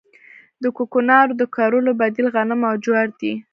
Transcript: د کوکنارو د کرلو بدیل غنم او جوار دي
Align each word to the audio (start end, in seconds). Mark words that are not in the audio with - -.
د 0.63 0.63
کوکنارو 0.77 1.33
د 1.39 1.43
کرلو 1.55 1.91
بدیل 1.99 2.27
غنم 2.35 2.61
او 2.69 2.75
جوار 2.83 3.07
دي 3.19 3.33